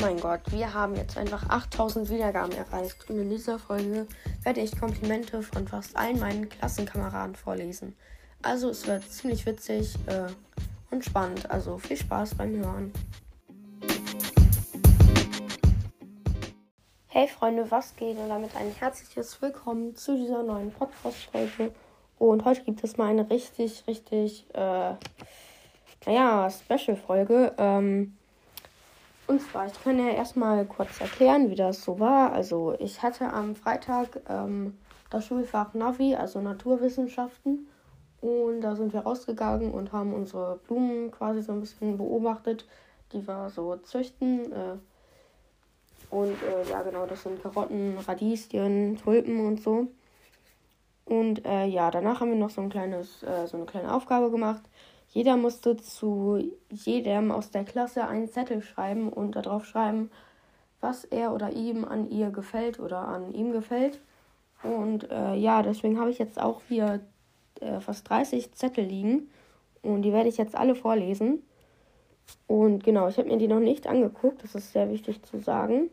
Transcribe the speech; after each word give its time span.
mein 0.00 0.20
Gott, 0.20 0.40
wir 0.50 0.74
haben 0.74 0.94
jetzt 0.94 1.16
einfach 1.16 1.48
8000 1.48 2.08
Wiedergaben 2.08 2.52
erreicht 2.52 3.10
und 3.10 3.18
in 3.18 3.30
dieser 3.30 3.58
Folge 3.58 4.06
werde 4.44 4.60
ich 4.60 4.78
Komplimente 4.78 5.42
von 5.42 5.66
fast 5.66 5.96
allen 5.96 6.20
meinen 6.20 6.48
Klassenkameraden 6.48 7.34
vorlesen. 7.34 7.96
Also 8.42 8.68
es 8.70 8.86
wird 8.86 9.02
ziemlich 9.10 9.44
witzig 9.44 9.96
äh, 10.06 10.26
und 10.92 11.04
spannend, 11.04 11.50
also 11.50 11.78
viel 11.78 11.96
Spaß 11.96 12.36
beim 12.36 12.56
Hören. 12.56 12.92
Hey 17.08 17.26
Freunde, 17.26 17.68
was 17.70 17.96
geht? 17.96 18.18
Und 18.18 18.28
damit 18.28 18.54
ein 18.54 18.70
herzliches 18.70 19.42
Willkommen 19.42 19.96
zu 19.96 20.16
dieser 20.16 20.44
neuen 20.44 20.70
Podcast-Folge. 20.70 21.72
Und 22.18 22.44
heute 22.44 22.62
gibt 22.62 22.84
es 22.84 22.98
mal 22.98 23.08
eine 23.08 23.28
richtig, 23.28 23.82
richtig, 23.88 24.46
äh, 24.54 24.94
naja, 26.06 26.48
Special-Folge. 26.50 27.54
Ähm, 27.58 28.17
und 29.28 29.42
zwar, 29.42 29.66
ich 29.66 29.84
kann 29.84 29.98
ja 29.98 30.08
erstmal 30.08 30.64
kurz 30.64 31.00
erklären, 31.00 31.50
wie 31.50 31.54
das 31.54 31.84
so 31.84 32.00
war. 32.00 32.32
Also, 32.32 32.74
ich 32.78 33.02
hatte 33.02 33.32
am 33.32 33.54
Freitag 33.54 34.20
ähm, 34.28 34.78
das 35.10 35.26
Schulfach 35.26 35.74
Navi, 35.74 36.14
also 36.14 36.40
Naturwissenschaften. 36.40 37.68
Und 38.20 38.62
da 38.62 38.74
sind 38.74 38.92
wir 38.92 39.00
rausgegangen 39.00 39.70
und 39.70 39.92
haben 39.92 40.14
unsere 40.14 40.56
Blumen 40.66 41.10
quasi 41.10 41.42
so 41.42 41.52
ein 41.52 41.60
bisschen 41.60 41.98
beobachtet, 41.98 42.66
die 43.12 43.26
wir 43.28 43.50
so 43.50 43.76
züchten. 43.76 44.50
Äh, 44.50 44.76
und 46.10 46.36
äh, 46.42 46.70
ja, 46.70 46.82
genau, 46.82 47.06
das 47.06 47.22
sind 47.22 47.42
Karotten, 47.42 47.98
Radieschen, 47.98 48.96
Tulpen 48.96 49.46
und 49.46 49.62
so. 49.62 49.88
Und 51.04 51.44
äh, 51.44 51.66
ja, 51.66 51.90
danach 51.90 52.20
haben 52.20 52.30
wir 52.30 52.38
noch 52.38 52.50
so 52.50 52.60
ein 52.60 52.70
kleines, 52.70 53.22
äh, 53.22 53.46
so 53.46 53.56
eine 53.56 53.66
kleine 53.66 53.94
Aufgabe 53.94 54.30
gemacht. 54.30 54.62
Jeder 55.08 55.36
musste 55.36 55.76
zu 55.76 56.52
jedem 56.70 57.30
aus 57.32 57.50
der 57.50 57.64
Klasse 57.64 58.06
einen 58.06 58.28
Zettel 58.28 58.62
schreiben 58.62 59.08
und 59.10 59.36
darauf 59.36 59.64
schreiben, 59.64 60.10
was 60.80 61.04
er 61.04 61.32
oder 61.32 61.52
ihm 61.52 61.84
an 61.84 62.10
ihr 62.10 62.30
gefällt 62.30 62.78
oder 62.78 62.98
an 62.98 63.32
ihm 63.32 63.52
gefällt. 63.52 64.00
Und 64.62 65.10
äh, 65.10 65.34
ja, 65.34 65.62
deswegen 65.62 65.98
habe 65.98 66.10
ich 66.10 66.18
jetzt 66.18 66.40
auch 66.40 66.62
hier 66.68 67.00
äh, 67.60 67.80
fast 67.80 68.08
30 68.08 68.52
Zettel 68.52 68.84
liegen 68.84 69.30
und 69.82 70.02
die 70.02 70.12
werde 70.12 70.28
ich 70.28 70.36
jetzt 70.36 70.56
alle 70.56 70.74
vorlesen. 70.74 71.42
Und 72.46 72.84
genau, 72.84 73.08
ich 73.08 73.16
habe 73.16 73.28
mir 73.28 73.38
die 73.38 73.48
noch 73.48 73.60
nicht 73.60 73.86
angeguckt, 73.86 74.42
das 74.42 74.54
ist 74.54 74.72
sehr 74.72 74.90
wichtig 74.90 75.22
zu 75.22 75.38
sagen. 75.38 75.90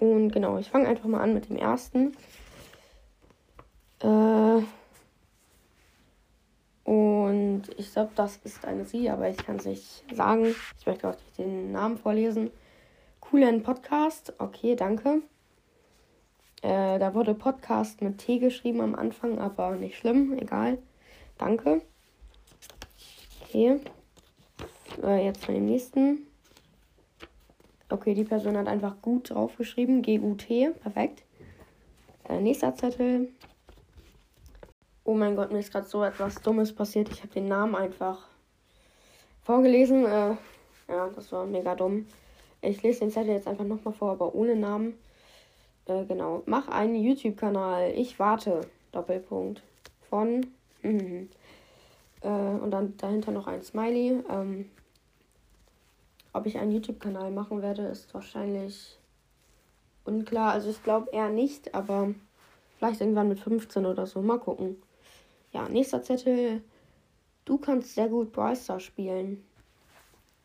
Und 0.00 0.30
genau, 0.30 0.58
ich 0.58 0.70
fange 0.70 0.88
einfach 0.88 1.06
mal 1.06 1.20
an 1.20 1.34
mit 1.34 1.48
dem 1.48 1.56
ersten. 1.56 2.16
Äh, 4.00 4.62
und 6.84 7.62
ich 7.76 7.92
glaube, 7.92 8.10
das 8.16 8.38
ist 8.44 8.64
eine 8.64 8.84
Sie, 8.84 9.08
aber 9.08 9.28
ich 9.28 9.36
kann 9.36 9.56
es 9.56 9.66
nicht 9.66 10.04
sagen. 10.14 10.54
Ich 10.78 10.86
möchte 10.86 11.08
auch 11.08 11.14
nicht 11.14 11.38
den 11.38 11.72
Namen 11.72 11.96
vorlesen. 11.96 12.50
Coolen 13.20 13.62
Podcast. 13.62 14.32
Okay, 14.38 14.74
danke. 14.74 15.22
Äh, 16.62 16.98
da 16.98 17.14
wurde 17.14 17.34
Podcast 17.34 18.02
mit 18.02 18.18
T 18.18 18.38
geschrieben 18.38 18.80
am 18.80 18.94
Anfang, 18.94 19.38
aber 19.38 19.72
nicht 19.76 19.96
schlimm. 19.96 20.36
Egal. 20.38 20.78
Danke. 21.38 21.82
Okay. 23.44 23.80
Äh, 25.02 25.24
jetzt 25.24 25.44
von 25.44 25.54
dem 25.54 25.66
nächsten. 25.66 26.26
Okay, 27.88 28.14
die 28.14 28.24
Person 28.24 28.56
hat 28.56 28.68
einfach 28.68 29.02
gut 29.02 29.30
draufgeschrieben. 29.30 30.02
G-U-T. 30.02 30.70
Perfekt. 30.80 31.24
Äh, 32.28 32.40
nächster 32.40 32.74
Zettel. 32.74 33.28
Oh 35.04 35.14
mein 35.14 35.34
Gott, 35.34 35.50
mir 35.50 35.58
ist 35.58 35.72
gerade 35.72 35.86
so 35.88 36.04
etwas 36.04 36.36
Dummes 36.42 36.72
passiert. 36.72 37.08
Ich 37.10 37.22
habe 37.22 37.32
den 37.32 37.48
Namen 37.48 37.74
einfach 37.74 38.28
vorgelesen. 39.42 40.04
Äh, 40.04 40.36
ja, 40.88 41.08
das 41.14 41.32
war 41.32 41.44
mega 41.44 41.74
dumm. 41.74 42.06
Ich 42.60 42.84
lese 42.84 43.00
den 43.00 43.10
Zettel 43.10 43.32
jetzt 43.32 43.48
einfach 43.48 43.64
nochmal 43.64 43.94
vor, 43.94 44.12
aber 44.12 44.32
ohne 44.32 44.54
Namen. 44.54 44.94
Äh, 45.86 46.04
genau. 46.04 46.44
Mach 46.46 46.68
einen 46.68 46.94
YouTube-Kanal. 46.94 47.92
Ich 47.96 48.20
warte. 48.20 48.60
Doppelpunkt. 48.92 49.60
Von. 50.08 50.46
Mhm. 50.82 51.28
Äh, 52.20 52.28
und 52.28 52.70
dann 52.70 52.96
dahinter 52.96 53.32
noch 53.32 53.48
ein 53.48 53.62
Smiley. 53.62 54.22
Ähm, 54.30 54.70
ob 56.32 56.46
ich 56.46 56.58
einen 56.58 56.70
YouTube-Kanal 56.70 57.32
machen 57.32 57.60
werde, 57.60 57.82
ist 57.86 58.14
wahrscheinlich 58.14 59.00
unklar. 60.04 60.52
Also 60.52 60.70
ich 60.70 60.80
glaube 60.84 61.10
eher 61.10 61.28
nicht, 61.28 61.74
aber 61.74 62.14
vielleicht 62.78 63.00
irgendwann 63.00 63.28
mit 63.28 63.40
15 63.40 63.84
oder 63.84 64.06
so. 64.06 64.22
Mal 64.22 64.38
gucken. 64.38 64.76
Ja, 65.52 65.68
nächster 65.68 66.02
Zettel. 66.02 66.62
Du 67.44 67.58
kannst 67.58 67.94
sehr 67.94 68.08
gut 68.08 68.32
Brawl 68.32 68.56
spielen. 68.78 69.44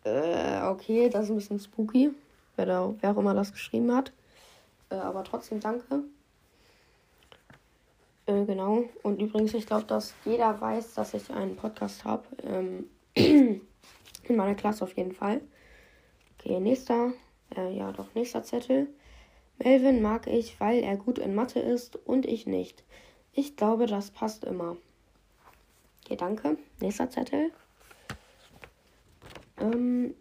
Äh, 0.03 0.61
okay, 0.63 1.09
das 1.09 1.25
ist 1.25 1.29
ein 1.31 1.35
bisschen 1.35 1.59
spooky. 1.59 2.11
Wer, 2.55 2.65
da, 2.65 2.93
wer 2.99 3.11
auch 3.11 3.17
immer 3.17 3.33
das 3.33 3.51
geschrieben 3.51 3.93
hat. 3.93 4.11
Äh, 4.89 4.95
aber 4.95 5.23
trotzdem 5.23 5.59
danke. 5.59 6.03
Äh, 8.25 8.45
genau. 8.45 8.83
Und 9.03 9.21
übrigens, 9.21 9.53
ich 9.53 9.65
glaube, 9.65 9.85
dass 9.85 10.13
jeder 10.25 10.59
weiß, 10.59 10.93
dass 10.95 11.13
ich 11.13 11.29
einen 11.29 11.55
Podcast 11.55 12.03
habe. 12.03 12.25
Ähm, 12.43 12.89
in 13.15 13.61
meiner 14.29 14.55
Klasse 14.55 14.83
auf 14.83 14.95
jeden 14.97 15.13
Fall. 15.13 15.41
Okay, 16.37 16.59
nächster. 16.59 17.13
Äh, 17.55 17.75
ja, 17.75 17.91
doch, 17.91 18.13
nächster 18.13 18.43
Zettel. 18.43 18.87
Melvin 19.57 20.01
mag 20.01 20.27
ich, 20.27 20.59
weil 20.59 20.83
er 20.83 20.97
gut 20.97 21.17
in 21.17 21.33
Mathe 21.33 21.59
ist 21.59 21.95
und 21.95 22.25
ich 22.25 22.45
nicht. 22.45 22.83
Ich 23.33 23.55
glaube, 23.55 23.87
das 23.87 24.11
passt 24.11 24.43
immer. 24.43 24.77
Okay, 26.07 26.15
danke. 26.15 26.57
Nächster 26.79 27.09
Zettel. 27.09 27.51
Ähm, 29.59 30.15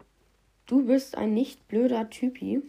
du 0.65 0.85
bist 0.85 1.17
ein 1.17 1.33
nicht 1.33 1.65
blöder 1.69 2.09
Typi. 2.09 2.61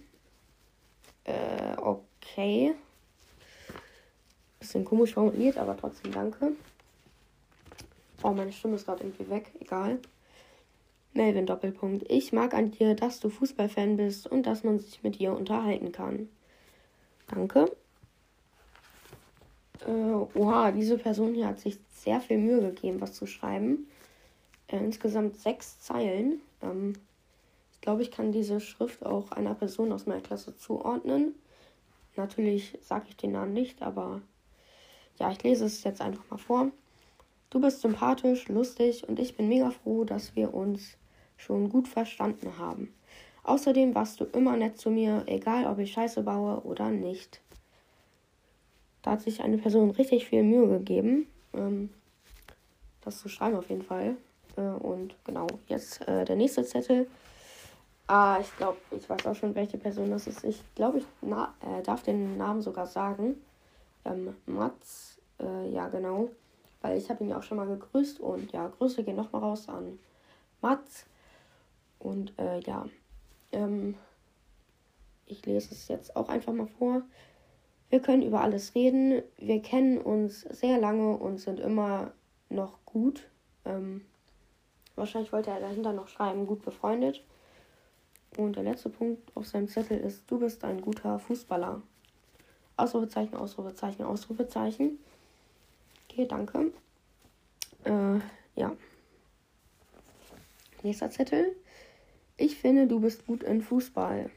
Äh, 1.24 1.76
okay. 1.78 2.76
Bisschen 4.60 4.84
komisch 4.84 5.14
formuliert, 5.14 5.58
aber 5.58 5.76
trotzdem 5.76 6.12
danke. 6.12 6.52
Oh, 8.22 8.30
meine 8.30 8.52
Stimme 8.52 8.76
ist 8.76 8.86
gerade 8.86 9.02
irgendwie 9.02 9.28
weg. 9.28 9.50
Egal. 9.58 9.98
Melvin 11.12 11.46
Doppelpunkt. 11.46 12.08
Ich 12.08 12.32
mag 12.32 12.54
an 12.54 12.70
dir, 12.70 12.94
dass 12.94 13.18
du 13.18 13.30
Fußballfan 13.30 13.96
bist 13.96 14.28
und 14.28 14.44
dass 14.44 14.62
man 14.62 14.78
sich 14.78 15.02
mit 15.02 15.18
dir 15.18 15.32
unterhalten 15.32 15.90
kann. 15.90 16.28
Danke. 17.26 17.68
Äh, 19.86 20.38
oha, 20.38 20.72
diese 20.72 20.98
Person 20.98 21.34
hier 21.34 21.46
hat 21.46 21.60
sich 21.60 21.78
sehr 21.92 22.20
viel 22.20 22.38
Mühe 22.38 22.60
gegeben, 22.60 23.00
was 23.00 23.14
zu 23.14 23.26
schreiben. 23.26 23.88
Äh, 24.68 24.78
insgesamt 24.78 25.36
sechs 25.36 25.80
Zeilen. 25.80 26.40
Ähm, 26.62 26.94
ich 27.72 27.80
glaube, 27.80 28.02
ich 28.02 28.10
kann 28.10 28.32
diese 28.32 28.60
Schrift 28.60 29.04
auch 29.04 29.30
einer 29.32 29.54
Person 29.54 29.92
aus 29.92 30.06
meiner 30.06 30.20
Klasse 30.20 30.56
zuordnen. 30.56 31.34
Natürlich 32.16 32.76
sage 32.82 33.06
ich 33.08 33.16
den 33.16 33.32
Namen 33.32 33.52
nicht, 33.52 33.82
aber 33.82 34.20
ja, 35.18 35.30
ich 35.30 35.42
lese 35.42 35.64
es 35.64 35.84
jetzt 35.84 36.00
einfach 36.00 36.28
mal 36.30 36.38
vor. 36.38 36.70
Du 37.50 37.60
bist 37.60 37.80
sympathisch, 37.80 38.48
lustig 38.48 39.08
und 39.08 39.18
ich 39.18 39.36
bin 39.36 39.48
mega 39.48 39.70
froh, 39.70 40.04
dass 40.04 40.36
wir 40.36 40.52
uns 40.52 40.96
schon 41.36 41.70
gut 41.70 41.88
verstanden 41.88 42.58
haben. 42.58 42.92
Außerdem 43.44 43.94
warst 43.94 44.20
du 44.20 44.24
immer 44.24 44.56
nett 44.56 44.78
zu 44.78 44.90
mir, 44.90 45.22
egal 45.26 45.66
ob 45.66 45.78
ich 45.78 45.92
Scheiße 45.92 46.22
baue 46.22 46.60
oder 46.64 46.90
nicht. 46.90 47.40
Da 49.02 49.12
hat 49.12 49.22
sich 49.22 49.42
eine 49.42 49.58
Person 49.58 49.90
richtig 49.90 50.26
viel 50.26 50.42
Mühe 50.42 50.68
gegeben, 50.68 51.26
ähm, 51.54 51.90
das 53.02 53.18
zu 53.18 53.28
schreiben 53.28 53.56
auf 53.56 53.68
jeden 53.68 53.82
Fall. 53.82 54.16
Äh, 54.56 54.60
und 54.60 55.14
genau, 55.24 55.46
jetzt 55.68 56.06
äh, 56.08 56.24
der 56.24 56.36
nächste 56.36 56.64
Zettel. 56.64 57.06
Ah, 58.06 58.38
ich 58.40 58.56
glaube, 58.56 58.78
ich 58.90 59.08
weiß 59.08 59.26
auch 59.26 59.34
schon, 59.34 59.54
welche 59.54 59.76
Person 59.76 60.10
das 60.10 60.26
ist. 60.26 60.42
Ich 60.42 60.62
glaube, 60.74 60.98
ich 60.98 61.04
äh, 61.22 61.82
darf 61.82 62.02
den 62.02 62.38
Namen 62.38 62.62
sogar 62.62 62.86
sagen. 62.86 63.36
Ähm, 64.04 64.34
Mats, 64.46 65.18
äh, 65.40 65.68
ja 65.70 65.88
genau. 65.88 66.30
Weil 66.80 66.96
ich 66.96 67.10
habe 67.10 67.22
ihn 67.22 67.30
ja 67.30 67.38
auch 67.38 67.42
schon 67.42 67.58
mal 67.58 67.66
gegrüßt 67.66 68.20
und 68.20 68.52
ja, 68.52 68.68
Grüße 68.68 69.04
gehen 69.04 69.16
nochmal 69.16 69.42
raus 69.42 69.68
an 69.68 69.98
Mats. 70.62 71.04
Und 71.98 72.32
äh, 72.38 72.60
ja, 72.60 72.86
ähm, 73.52 73.94
ich 75.26 75.44
lese 75.44 75.74
es 75.74 75.88
jetzt 75.88 76.16
auch 76.16 76.28
einfach 76.28 76.52
mal 76.52 76.68
vor. 76.78 77.02
Wir 77.90 78.00
können 78.00 78.22
über 78.22 78.42
alles 78.42 78.74
reden. 78.74 79.22
Wir 79.38 79.62
kennen 79.62 79.98
uns 79.98 80.42
sehr 80.42 80.78
lange 80.78 81.16
und 81.16 81.38
sind 81.38 81.58
immer 81.58 82.12
noch 82.50 82.78
gut. 82.84 83.28
Ähm, 83.64 84.04
wahrscheinlich 84.94 85.32
wollte 85.32 85.50
er 85.50 85.60
dahinter 85.60 85.92
noch 85.92 86.08
schreiben, 86.08 86.46
gut 86.46 86.62
befreundet. 86.62 87.24
Und 88.36 88.56
der 88.56 88.62
letzte 88.62 88.90
Punkt 88.90 89.34
auf 89.34 89.46
seinem 89.46 89.68
Zettel 89.68 89.98
ist, 89.98 90.30
du 90.30 90.38
bist 90.38 90.64
ein 90.64 90.80
guter 90.80 91.18
Fußballer. 91.18 91.82
Ausrufezeichen, 92.76 93.34
Ausrufezeichen, 93.34 94.04
Ausrufezeichen. 94.04 94.98
Okay, 96.08 96.26
danke. 96.26 96.72
Äh, 97.84 98.20
ja. 98.54 98.76
Nächster 100.82 101.10
Zettel. 101.10 101.56
Ich 102.36 102.56
finde, 102.56 102.86
du 102.86 103.00
bist 103.00 103.26
gut 103.26 103.42
in 103.42 103.62
Fußball. 103.62 104.30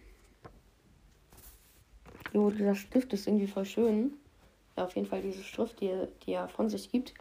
Jo, 2.33 2.49
dieser 2.49 2.75
Stift 2.75 3.11
ist 3.13 3.27
irgendwie 3.27 3.47
voll 3.47 3.65
schön. 3.65 4.13
Ja, 4.77 4.85
auf 4.85 4.95
jeden 4.95 5.07
Fall 5.07 5.21
diese 5.21 5.43
Schrift, 5.43 5.81
die, 5.81 5.91
die 6.25 6.33
er 6.33 6.47
von 6.47 6.69
sich 6.69 6.91
gibt. 6.91 7.13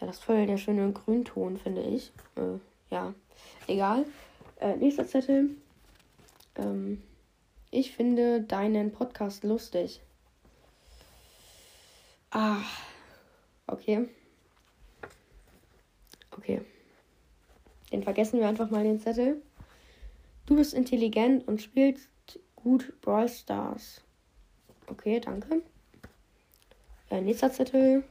Ja, 0.00 0.06
das 0.06 0.16
ist 0.16 0.24
voll 0.24 0.46
der 0.46 0.58
schöne 0.58 0.92
Grünton, 0.92 1.56
finde 1.56 1.82
ich. 1.82 2.12
Äh, 2.36 2.58
ja, 2.90 3.14
egal. 3.66 4.04
Äh, 4.60 4.76
nächster 4.76 5.06
Zettel. 5.06 5.50
Ähm, 6.56 7.02
ich 7.70 7.92
finde 7.92 8.42
deinen 8.42 8.92
Podcast 8.92 9.42
lustig. 9.42 10.00
Ah, 12.30 12.60
okay. 13.66 14.08
Okay. 16.30 16.60
Den 17.90 18.02
vergessen 18.02 18.38
wir 18.38 18.48
einfach 18.48 18.70
mal 18.70 18.84
den 18.84 19.00
Zettel. 19.00 19.40
Du 20.44 20.56
bist 20.56 20.74
intelligent 20.74 21.48
und 21.48 21.62
spielst 21.62 22.08
gut 22.54 23.00
Brawl 23.00 23.28
Stars. 23.28 24.02
Okay, 24.88 25.20
danke. 25.20 25.62
Äh, 27.10 27.20
nächster 27.20 27.52
Zettel. 27.52 28.04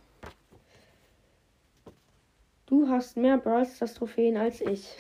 Du 2.66 2.88
hast 2.90 3.16
mehr 3.18 3.38
Brawl 3.38 3.66
Stars 3.66 3.94
Trophäen 3.94 4.38
als 4.38 4.62
ich. 4.62 4.96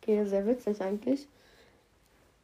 Okay, 0.00 0.24
sehr 0.24 0.46
witzig 0.46 0.80
eigentlich. 0.80 1.28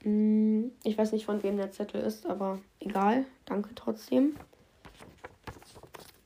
Hm, 0.03 0.73
ich 0.83 0.97
weiß 0.97 1.13
nicht, 1.13 1.27
von 1.27 1.43
wem 1.43 1.57
der 1.57 1.73
Zettel 1.73 2.01
ist, 2.01 2.27
aber 2.27 2.59
egal. 2.81 3.27
Danke 3.45 3.75
trotzdem. 3.75 4.37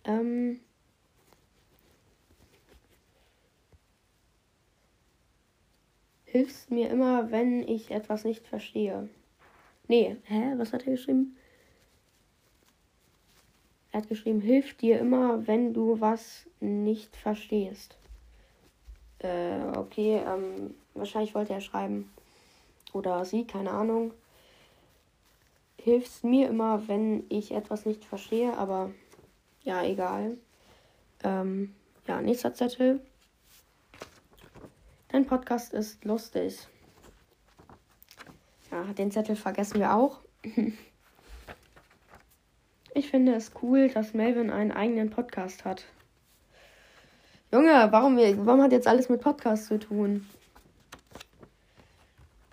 Ähm. 0.05 0.61
Hilfst 6.25 6.71
mir 6.71 6.91
immer, 6.91 7.31
wenn 7.31 7.63
ich 7.67 7.91
etwas 7.91 8.25
nicht 8.25 8.47
verstehe. 8.49 9.09
Nee, 9.87 10.17
hä? 10.25 10.55
Was 10.57 10.73
hat 10.73 10.87
er 10.87 10.93
geschrieben? 10.93 11.37
Er 13.95 14.01
hat 14.01 14.09
geschrieben, 14.09 14.41
hilf 14.41 14.77
dir 14.77 14.99
immer, 14.99 15.47
wenn 15.47 15.73
du 15.73 16.01
was 16.01 16.47
nicht 16.59 17.15
verstehst. 17.15 17.97
Äh, 19.21 19.61
okay, 19.77 20.21
ähm, 20.27 20.75
wahrscheinlich 20.95 21.33
wollte 21.33 21.53
er 21.53 21.61
schreiben. 21.61 22.13
Oder 22.93 23.25
sie, 23.25 23.45
keine 23.45 23.71
Ahnung. 23.71 24.13
Hilfst 25.79 26.25
mir 26.25 26.49
immer, 26.49 26.89
wenn 26.89 27.23
ich 27.29 27.53
etwas 27.53 27.87
nicht 27.87 28.05
verstehe, 28.05 28.59
aber 28.59 28.91
ja, 29.63 29.85
egal. 29.85 30.39
Ähm, 31.23 31.73
ja, 32.09 32.21
nächster 32.21 32.53
Zettel. 32.53 32.99
Dein 35.07 35.25
Podcast 35.25 35.73
ist 35.73 36.05
lustig. 36.05 36.67
Ja, 38.73 38.83
den 38.93 39.13
Zettel 39.13 39.37
vergessen 39.37 39.79
wir 39.79 39.95
auch. 39.95 40.19
Ich 42.97 43.11
finde 43.11 43.35
es 43.35 43.51
cool, 43.61 43.89
dass 43.89 44.15
Melvin 44.15 44.51
einen 44.51 44.71
eigenen 44.71 45.11
Podcast 45.11 45.65
hat. 45.65 45.85
Junge, 47.53 47.89
warum, 47.91 48.17
warum 48.17 48.63
hat 48.63 48.71
jetzt 48.71 48.87
alles 48.87 49.09
mit 49.09 49.21
Podcast 49.21 49.67
zu 49.67 49.81
tun? 49.81 50.29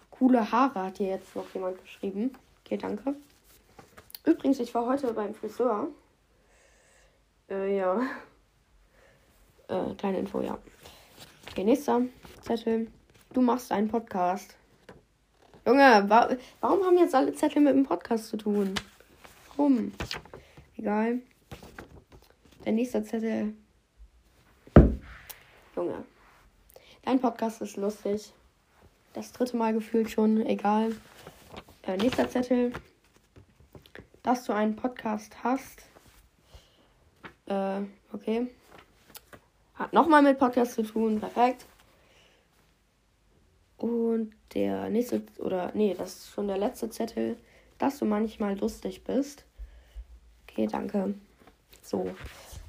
Coole 0.09 0.51
Haare 0.51 0.85
hat 0.85 0.97
hier 0.97 1.09
jetzt 1.09 1.35
noch 1.35 1.45
jemand 1.53 1.79
geschrieben. 1.83 2.35
Okay, 2.65 2.77
danke. 2.77 3.15
Übrigens, 4.25 4.59
ich 4.59 4.73
war 4.73 4.87
heute 4.87 5.13
beim 5.13 5.35
Friseur. 5.35 5.89
Äh, 7.47 7.77
ja. 7.77 8.01
Äh, 9.67 9.93
kleine 9.95 10.19
Info, 10.19 10.41
ja. 10.41 10.57
Okay, 11.51 11.63
nächster 11.63 12.01
Zettel. 12.41 12.87
Du 13.31 13.41
machst 13.41 13.71
einen 13.71 13.89
Podcast. 13.89 14.55
Junge, 15.67 16.03
wa 16.07 16.35
warum 16.61 16.83
haben 16.83 16.97
jetzt 16.97 17.13
alle 17.13 17.31
Zettel 17.35 17.61
mit 17.61 17.75
dem 17.75 17.85
Podcast 17.85 18.29
zu 18.29 18.37
tun? 18.37 18.73
Warum? 19.61 19.91
Egal. 20.75 21.19
Der 22.65 22.71
nächste 22.71 23.03
Zettel. 23.03 23.53
Junge. 25.75 26.03
Dein 27.03 27.21
Podcast 27.21 27.61
ist 27.61 27.77
lustig. 27.77 28.33
Das 29.13 29.31
dritte 29.31 29.57
Mal 29.57 29.73
gefühlt 29.73 30.09
schon. 30.09 30.43
Egal. 30.47 30.95
Äh, 31.83 31.95
nächster 31.97 32.27
Zettel. 32.27 32.73
Dass 34.23 34.45
du 34.45 34.53
einen 34.53 34.75
Podcast 34.75 35.43
hast. 35.43 35.83
Äh, 37.45 37.81
okay. 38.13 38.47
Hat 39.75 39.93
nochmal 39.93 40.23
mit 40.23 40.39
Podcast 40.39 40.73
zu 40.73 40.81
tun. 40.81 41.19
Perfekt. 41.19 41.67
Und 43.77 44.33
der 44.55 44.89
nächste, 44.89 45.21
oder 45.37 45.71
nee, 45.75 45.93
das 45.95 46.15
ist 46.15 46.29
schon 46.31 46.47
der 46.47 46.57
letzte 46.57 46.89
Zettel, 46.89 47.37
dass 47.77 47.99
du 47.99 48.05
manchmal 48.05 48.57
lustig 48.57 49.03
bist. 49.03 49.45
Okay, 50.51 50.67
danke. 50.67 51.15
So, 51.81 52.13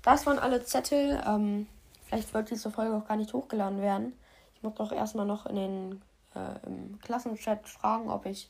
das 0.02 0.26
waren 0.26 0.38
alle 0.38 0.64
Zettel. 0.64 1.22
Ähm, 1.26 1.66
vielleicht 2.04 2.32
wird 2.34 2.50
diese 2.50 2.70
Folge 2.70 2.94
auch 2.96 3.06
gar 3.06 3.16
nicht 3.16 3.32
hochgeladen 3.32 3.80
werden. 3.80 4.12
Ich 4.54 4.62
muss 4.62 4.74
doch 4.74 4.92
erstmal 4.92 5.26
noch 5.26 5.46
in 5.46 5.56
den 5.56 6.02
äh, 6.34 6.66
im 6.66 6.98
Klassenchat 7.00 7.68
fragen, 7.68 8.08
ob 8.10 8.26
ich 8.26 8.48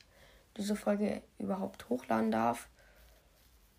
diese 0.56 0.76
Folge 0.76 1.22
überhaupt 1.38 1.88
hochladen 1.88 2.30
darf 2.30 2.68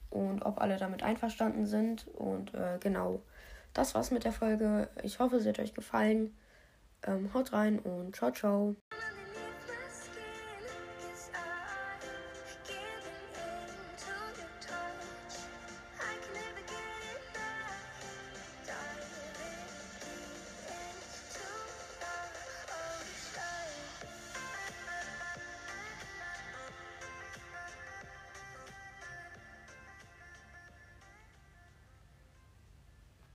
und 0.09 0.44
ob 0.44 0.61
alle 0.61 0.77
damit 0.77 1.03
einverstanden 1.03 1.65
sind. 1.65 2.07
Und 2.07 2.53
äh, 2.53 2.77
genau, 2.79 3.21
das 3.73 3.95
war's 3.95 4.11
mit 4.11 4.23
der 4.23 4.33
Folge. 4.33 4.89
Ich 5.03 5.19
hoffe, 5.19 5.39
sie 5.39 5.49
hat 5.49 5.59
euch 5.59 5.73
gefallen. 5.73 6.35
Ähm, 7.06 7.33
haut 7.33 7.53
rein 7.53 7.79
und 7.79 8.15
ciao, 8.15 8.31
ciao. 8.31 8.75